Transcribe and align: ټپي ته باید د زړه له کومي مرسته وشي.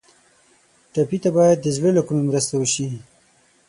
ټپي 0.93 1.17
ته 1.23 1.29
باید 1.37 1.57
د 1.61 1.67
زړه 1.77 1.89
له 1.97 2.01
کومي 2.07 2.23
مرسته 2.29 2.53
وشي. 2.57 2.87